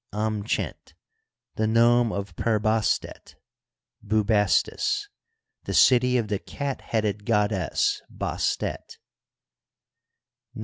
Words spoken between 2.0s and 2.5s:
of